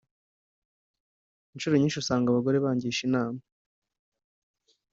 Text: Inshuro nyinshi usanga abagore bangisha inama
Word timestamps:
Inshuro 1.53 1.75
nyinshi 1.77 1.99
usanga 2.01 2.27
abagore 2.29 2.57
bangisha 2.65 3.01
inama 3.07 3.39